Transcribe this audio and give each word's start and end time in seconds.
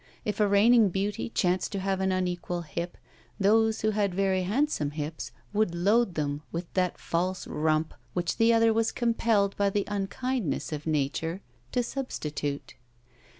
If 0.25 0.39
a 0.39 0.47
reigning 0.47 0.89
beauty 0.89 1.29
chanced 1.29 1.71
to 1.73 1.79
have 1.79 2.01
an 2.01 2.11
unequal 2.11 2.61
hip, 2.63 2.97
those 3.39 3.81
who 3.81 3.91
had 3.91 4.15
very 4.15 4.41
handsome 4.41 4.89
hips 4.89 5.31
would 5.53 5.75
load 5.75 6.15
them 6.15 6.41
with 6.51 6.73
that 6.73 6.97
false 6.97 7.45
rump 7.45 7.93
which 8.13 8.37
the 8.37 8.51
other 8.51 8.73
was 8.73 8.91
compelled 8.91 9.55
by 9.57 9.69
the 9.69 9.85
unkindness 9.87 10.71
of 10.71 10.87
nature 10.87 11.43
to 11.73 11.83
substitute. 11.83 12.73